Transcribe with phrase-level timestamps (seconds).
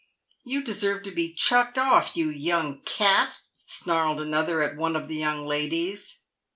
[0.43, 3.35] "You deserve to be chucked off, you young cat,"
[3.67, 6.23] snarled another at one of the young ladies.